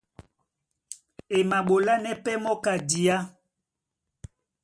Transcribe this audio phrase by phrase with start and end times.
[1.35, 3.17] E maɓolánɛ́ pɛ́ mɔ́ ka diá.